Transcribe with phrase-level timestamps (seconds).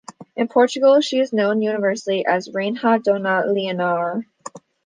[0.35, 4.25] In Portugal, she is known universally as "Rainha Dona Leonor".